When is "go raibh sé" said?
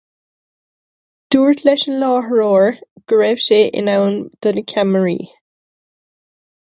3.07-3.59